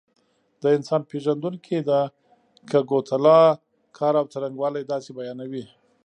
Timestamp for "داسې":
4.91-5.09